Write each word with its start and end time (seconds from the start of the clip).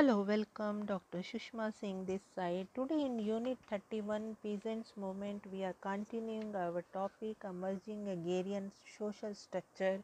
Hello, 0.00 0.22
welcome 0.22 0.86
Dr. 0.86 1.18
Shushma 1.18 1.74
Singh 1.78 2.06
this 2.06 2.22
side. 2.34 2.68
Today 2.74 3.04
in 3.04 3.18
Unit 3.18 3.58
31 3.68 4.34
Peasants 4.42 4.94
Movement 4.96 5.44
we 5.52 5.62
are 5.62 5.74
continuing 5.82 6.56
our 6.56 6.82
topic 6.94 7.36
emerging 7.44 8.08
agrarian 8.08 8.72
social 8.98 9.34
structure 9.34 10.02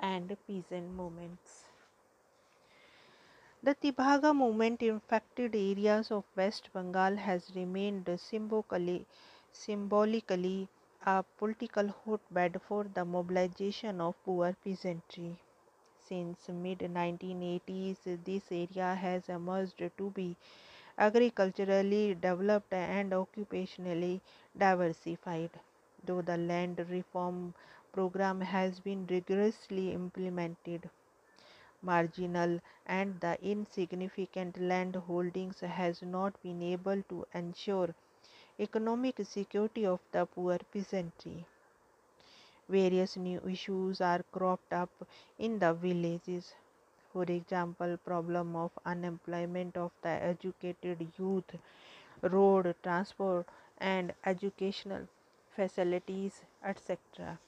and 0.00 0.36
peasant 0.46 0.92
movements. 0.92 1.64
The 3.64 3.74
Tebhaga 3.74 4.32
movement 4.32 4.80
in 4.80 4.94
affected 4.94 5.56
areas 5.56 6.12
of 6.12 6.22
West 6.36 6.68
Bengal 6.72 7.16
has 7.16 7.50
remained 7.56 8.08
symbolically, 8.20 9.06
symbolically 9.52 10.68
a 11.04 11.24
political 11.36 11.88
hotbed 12.04 12.60
for 12.68 12.84
the 12.84 13.04
mobilization 13.04 14.00
of 14.00 14.14
poor 14.24 14.54
peasantry. 14.64 15.36
Since 16.12 16.50
mid 16.50 16.80
1980s, 16.80 18.22
this 18.22 18.52
area 18.52 18.94
has 18.94 19.30
emerged 19.30 19.82
to 19.96 20.10
be 20.10 20.36
agriculturally 20.98 22.14
developed 22.14 22.74
and 22.74 23.12
occupationally 23.12 24.20
diversified. 24.58 25.48
Though 26.04 26.20
the 26.20 26.36
land 26.36 26.84
reform 26.90 27.54
program 27.92 28.42
has 28.42 28.78
been 28.78 29.06
rigorously 29.06 29.92
implemented, 29.92 30.90
marginal 31.80 32.60
and 32.86 33.18
the 33.20 33.38
insignificant 33.42 34.58
land 34.60 34.96
holdings 34.96 35.60
has 35.60 36.02
not 36.02 36.42
been 36.42 36.62
able 36.62 37.02
to 37.08 37.26
ensure 37.32 37.94
economic 38.60 39.20
security 39.24 39.86
of 39.86 40.00
the 40.12 40.26
poor 40.26 40.58
peasantry 40.72 41.46
various 42.68 43.16
new 43.16 43.40
issues 43.48 44.00
are 44.00 44.22
cropped 44.32 44.72
up 44.72 44.90
in 45.38 45.58
the 45.58 45.72
villages. 45.74 46.54
For 47.12 47.24
example 47.24 47.96
problem 47.98 48.56
of 48.56 48.72
unemployment 48.84 49.76
of 49.76 49.92
the 50.02 50.08
educated 50.10 51.06
youth 51.18 51.54
road 52.22 52.74
transport 52.82 53.46
and 53.78 54.14
educational 54.24 55.06
facilities 55.54 56.42
etc 56.64 57.38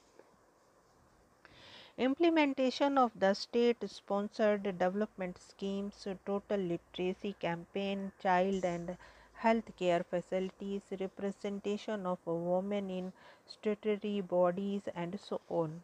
implementation 1.97 2.97
of 2.97 3.11
the 3.19 3.33
state 3.33 3.77
sponsored 3.89 4.63
development 4.63 5.37
schemes 5.37 6.07
total 6.25 6.59
literacy 6.59 7.33
campaign 7.39 8.11
child 8.21 8.63
and 8.65 8.97
healthcare 9.43 10.05
facilities, 10.05 10.81
representation 10.99 12.05
of 12.05 12.19
women 12.25 12.89
in 12.89 13.13
statutory 13.45 14.21
bodies, 14.21 14.81
and 14.95 15.19
so 15.19 15.41
on. 15.49 15.81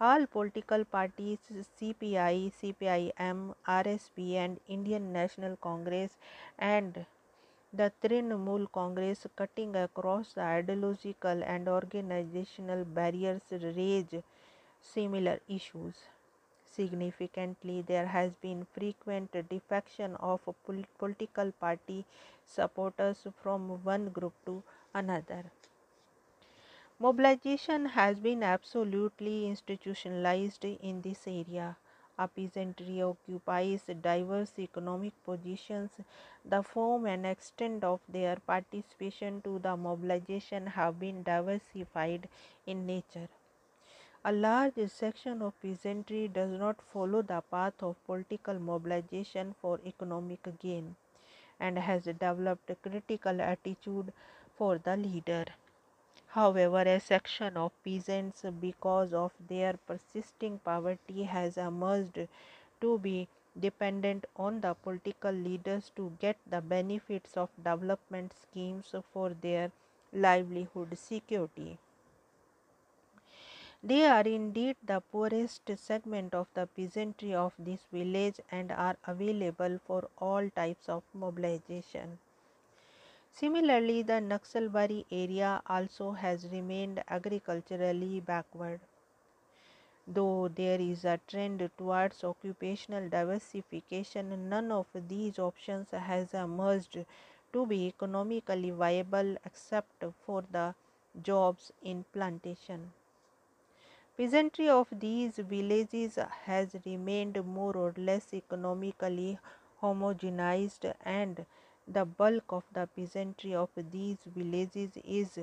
All 0.00 0.26
political 0.26 0.84
parties 0.84 1.38
CPI, 1.78 2.50
CPIM, 2.60 3.54
RSP, 3.66 4.34
and 4.36 4.58
Indian 4.66 5.12
National 5.12 5.56
Congress 5.56 6.16
and 6.58 7.04
the 7.72 7.92
Trinamool 8.02 8.72
Congress 8.72 9.26
cutting 9.36 9.76
across 9.76 10.32
the 10.32 10.40
ideological 10.40 11.42
and 11.44 11.68
organizational 11.68 12.84
barriers 12.84 13.42
raise 13.52 14.14
similar 14.80 15.38
issues. 15.48 15.94
Significantly, 16.70 17.82
there 17.82 18.06
has 18.06 18.32
been 18.36 18.64
frequent 18.64 19.32
defection 19.50 20.16
of 20.16 20.40
political 20.98 21.52
party 21.52 22.06
supporters 22.46 23.26
from 23.42 23.84
one 23.84 24.08
group 24.08 24.32
to 24.46 24.62
another. 24.94 25.44
Mobilization 27.00 27.84
has 27.84 28.20
been 28.20 28.44
absolutely 28.44 29.48
institutionalized 29.48 30.64
in 30.64 31.02
this 31.02 31.26
area. 31.26 31.76
A 32.16 32.28
peasantry 32.28 33.02
occupies 33.02 33.82
diverse 34.00 34.56
economic 34.56 35.12
positions. 35.24 35.90
The 36.44 36.62
form 36.62 37.06
and 37.06 37.26
extent 37.26 37.82
of 37.82 37.98
their 38.08 38.36
participation 38.36 39.42
to 39.42 39.58
the 39.58 39.76
mobilization 39.76 40.68
have 40.68 41.00
been 41.00 41.24
diversified 41.24 42.28
in 42.66 42.86
nature. 42.86 43.28
A 44.22 44.32
large 44.32 44.74
section 44.88 45.40
of 45.40 45.58
peasantry 45.62 46.28
does 46.28 46.50
not 46.50 46.82
follow 46.82 47.22
the 47.22 47.40
path 47.50 47.82
of 47.82 48.04
political 48.04 48.58
mobilization 48.58 49.54
for 49.62 49.80
economic 49.86 50.40
gain 50.58 50.96
and 51.58 51.78
has 51.78 52.04
developed 52.04 52.68
a 52.68 52.74
critical 52.74 53.40
attitude 53.40 54.12
for 54.56 54.76
the 54.76 54.94
leader. 54.94 55.46
However, 56.26 56.80
a 56.80 57.00
section 57.00 57.56
of 57.56 57.72
peasants, 57.82 58.44
because 58.60 59.14
of 59.14 59.32
their 59.48 59.78
persisting 59.86 60.58
poverty, 60.58 61.22
has 61.22 61.56
emerged 61.56 62.28
to 62.82 62.98
be 62.98 63.26
dependent 63.58 64.26
on 64.36 64.60
the 64.60 64.74
political 64.74 65.32
leaders 65.32 65.90
to 65.96 66.12
get 66.20 66.36
the 66.46 66.60
benefits 66.60 67.38
of 67.38 67.48
development 67.56 68.34
schemes 68.34 68.94
for 69.12 69.30
their 69.30 69.72
livelihood 70.12 70.98
security. 70.98 71.78
They 73.82 74.04
are 74.04 74.26
indeed 74.28 74.76
the 74.84 75.00
poorest 75.00 75.70
segment 75.76 76.34
of 76.34 76.48
the 76.52 76.66
peasantry 76.66 77.34
of 77.34 77.54
this 77.58 77.86
village 77.90 78.38
and 78.50 78.70
are 78.70 78.96
available 79.06 79.78
for 79.86 80.10
all 80.18 80.50
types 80.50 80.86
of 80.88 81.02
mobilization. 81.14 82.18
Similarly, 83.32 84.02
the 84.02 84.20
Naxalbari 84.20 85.06
area 85.10 85.62
also 85.66 86.12
has 86.12 86.46
remained 86.52 87.02
agriculturally 87.08 88.20
backward. 88.20 88.80
Though 90.06 90.48
there 90.48 90.78
is 90.78 91.06
a 91.06 91.18
trend 91.26 91.70
towards 91.78 92.22
occupational 92.22 93.08
diversification, 93.08 94.50
none 94.50 94.70
of 94.70 94.88
these 94.94 95.38
options 95.38 95.90
has 95.92 96.34
emerged 96.34 97.06
to 97.54 97.66
be 97.66 97.86
economically 97.86 98.72
viable 98.72 99.36
except 99.46 100.04
for 100.26 100.44
the 100.50 100.74
jobs 101.22 101.72
in 101.82 102.04
plantation. 102.12 102.92
Peasantry 104.16 104.68
of 104.68 104.88
these 104.92 105.36
villages 105.38 106.18
has 106.44 106.76
remained 106.84 107.44
more 107.46 107.76
or 107.76 107.92
less 107.96 108.32
economically 108.34 109.38
homogenized 109.82 110.94
and 111.04 111.46
the 111.88 112.04
bulk 112.04 112.44
of 112.50 112.64
the 112.72 112.86
peasantry 112.94 113.54
of 113.54 113.70
these 113.90 114.18
villages 114.26 114.90
is 115.04 115.38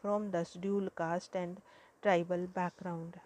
from 0.00 0.30
the 0.30 0.44
scheduled 0.44 0.94
caste 0.96 1.36
and 1.36 1.60
tribal 2.02 2.46
background. 2.46 3.20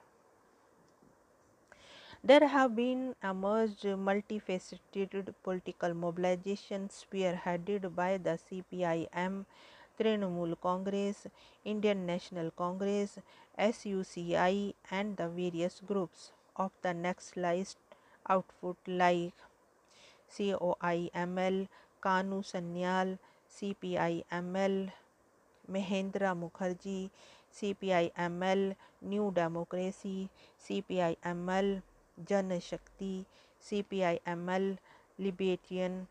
There 2.22 2.46
have 2.46 2.76
been 2.76 3.14
emerged 3.22 3.84
multifaceted 3.84 5.34
political 5.42 5.90
mobilizations 5.90 7.04
spearheaded 7.04 7.94
by 7.94 8.18
the 8.18 8.38
CPIM 8.46 9.46
Trinamool 10.00 10.54
Congress, 10.62 11.22
Indian 11.64 11.98
National 12.06 12.48
Congress 12.58 13.14
S 13.58 13.82
U 13.86 14.02
C 14.02 14.34
I 14.34 14.70
and 14.92 15.14
the 15.16 15.22
various 15.34 15.78
groups 15.88 16.30
of 16.56 16.72
the 16.84 16.94
Naxalite 17.38 17.94
output 18.26 18.88
like 18.88 19.42
C 20.36 20.52
O 20.52 20.72
I 20.82 21.08
M 21.22 21.38
L 21.38 21.64
Kanu 22.02 22.40
Sanyal 22.52 23.14
C 23.52 23.72
P 23.80 23.94
I 24.06 24.22
M 24.32 24.56
L 24.56 24.78
Mahendra 25.70 26.32
Mukherjee 26.34 27.00
C 27.60 27.72
P 27.80 27.90
I 27.98 28.10
M 28.24 28.42
L 28.44 28.72
new 29.04 29.28
democracy 29.36 30.16
C 30.66 30.80
P 30.88 30.98
I 31.08 31.16
M 31.26 31.50
L 31.50 31.80
Janshakti 32.28 33.12
C 33.64 33.82
P 33.90 34.00
I 34.02 34.20
M 34.28 34.50
L 34.50 34.76
liberation 35.20 36.04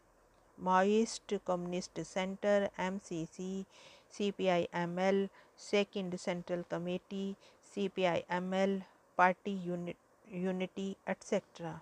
Maoist 0.64 1.40
Communist 1.46 1.97
Center 2.06 2.70
MCC, 2.78 3.66
CPIML, 4.12 5.30
Second 5.56 6.20
Central 6.20 6.64
Committee, 6.64 7.36
CPIML, 7.74 8.84
Party 9.16 9.52
Unit, 9.52 9.96
Unity, 10.31 10.98
etc. 11.08 11.81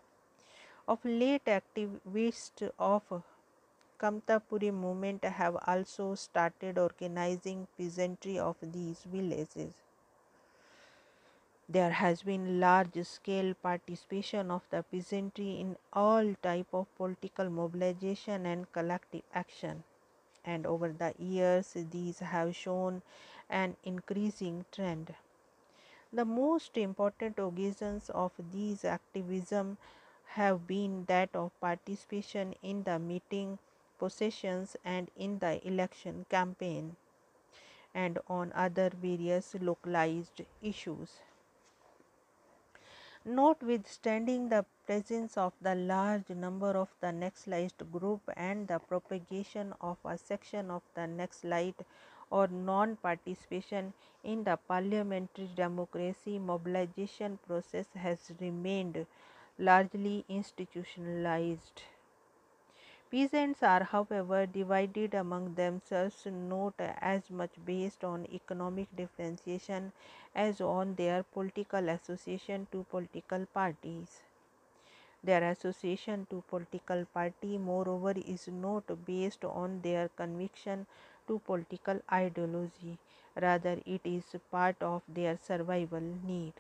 Of 0.88 1.04
late, 1.04 1.46
activists 1.46 2.70
of 2.78 3.24
Kamtapuri 4.00 4.72
movement 4.72 5.24
have 5.24 5.58
also 5.66 6.14
started 6.16 6.78
organizing 6.78 7.68
peasantry 7.78 8.38
of 8.38 8.56
these 8.62 9.04
villages. 9.12 9.87
There 11.70 11.92
has 11.92 12.24
been 12.24 12.62
large 12.62 13.06
scale 13.06 13.54
participation 13.54 14.52
of 14.52 14.62
the 14.70 14.84
peasantry 14.84 15.60
in 15.60 15.76
all 15.92 16.34
type 16.42 16.68
of 16.74 16.96
political 16.96 17.50
mobilization 17.50 18.46
and 18.46 18.72
collective 18.72 19.24
action 19.34 19.84
and 20.46 20.66
over 20.66 20.94
the 20.94 21.14
years 21.20 21.76
these 21.92 22.20
have 22.20 22.56
shown 22.56 23.02
an 23.50 23.76
increasing 23.84 24.64
trend. 24.72 25.14
The 26.14 26.24
most 26.24 26.78
important 26.78 27.38
occasions 27.38 28.10
of 28.12 28.32
these 28.54 28.86
activism 28.86 29.78
have 30.28 30.68
been 30.68 31.04
that 31.06 31.36
of 31.36 31.52
participation 31.60 32.56
in 32.64 32.84
the 32.84 32.98
meeting 32.98 33.60
processions 34.00 34.78
and 34.86 35.12
in 35.18 35.40
the 35.40 35.68
election 35.68 36.26
campaign 36.30 36.96
and 37.94 38.20
on 38.30 38.54
other 38.54 38.90
various 38.90 39.54
localized 39.60 40.42
issues. 40.62 41.20
Notwithstanding 43.30 44.48
the 44.48 44.66
presence 44.86 45.36
of 45.36 45.52
the 45.62 45.76
large 45.76 46.30
number 46.30 46.78
of 46.78 46.88
the 47.02 47.08
Naxalite 47.08 47.92
group 47.92 48.22
and 48.38 48.70
the 48.70 48.80
propagation 48.80 49.74
of 49.82 49.98
a 50.06 50.18
section 50.18 50.72
of 50.72 50.82
the 50.94 51.02
Naxalite 51.02 51.84
or 52.32 52.48
non-participation 52.48 53.92
in 54.24 54.46
the 54.46 54.56
parliamentary 54.56 55.50
democracy, 55.58 56.40
mobilization 56.40 57.38
process 57.46 57.88
has 57.96 58.32
remained 58.40 59.06
largely 59.60 60.24
institutionalized. 60.30 61.82
Peasants 63.12 63.64
are 63.64 63.84
however 63.84 64.46
divided 64.46 65.14
among 65.14 65.56
themselves 65.56 66.26
not 66.26 66.74
as 66.80 67.30
much 67.30 67.52
based 67.66 68.04
on 68.04 68.26
economic 68.32 68.88
differentiation 68.96 69.92
as 70.36 70.62
on 70.62 70.96
their 70.96 71.24
political 71.24 71.90
association 71.90 72.68
to 72.72 72.86
political 72.90 73.46
parties. 73.48 74.22
Their 75.24 75.44
association 75.52 76.28
to 76.30 76.44
political 76.50 77.06
party 77.06 77.58
moreover 77.58 78.14
is 78.18 78.48
not 78.48 78.86
based 79.06 79.44
on 79.44 79.82
their 79.82 80.10
conviction 80.10 80.88
to 81.28 81.40
political 81.40 82.02
ideology, 82.12 82.98
rather 83.36 83.82
it 83.86 84.02
is 84.06 84.36
part 84.50 84.82
of 84.82 85.02
their 85.08 85.38
survival 85.38 86.02
need. 86.02 86.54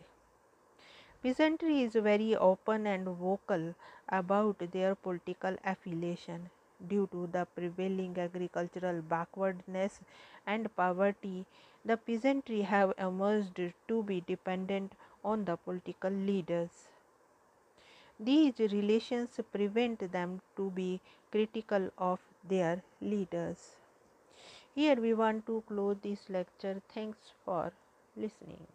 Peasantry 1.22 1.84
is 1.84 1.94
very 1.94 2.36
open 2.36 2.88
and 2.88 3.06
vocal 3.08 3.76
about 4.10 4.58
their 4.72 4.96
political 4.96 5.56
affiliation. 5.64 6.50
Due 6.88 7.08
to 7.12 7.28
the 7.28 7.46
prevailing 7.46 8.18
agricultural 8.18 9.02
backwardness 9.04 10.00
and 10.48 10.76
poverty, 10.76 11.46
the 11.86 11.98
peasantry 11.98 12.62
have 12.62 12.94
emerged 12.98 13.62
to 13.88 14.04
be 14.04 14.22
dependent 14.22 14.94
on 15.24 15.46
the 15.46 15.56
political 15.58 16.10
leaders. 16.10 16.88
These 18.20 18.60
relations 18.60 19.40
prevent 19.52 20.12
them 20.12 20.42
to 20.58 20.70
be 20.72 21.00
critical 21.32 21.90
of 21.98 22.20
their 22.44 22.84
leaders. 23.02 23.78
Here 24.76 24.96
we 24.96 25.14
want 25.14 25.46
to 25.48 25.64
close 25.68 25.98
this 26.02 26.30
lecture. 26.30 26.82
Thanks 26.94 27.32
for 27.44 27.74
listening. 28.16 28.68